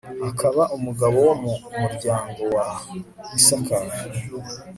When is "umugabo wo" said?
0.75-1.33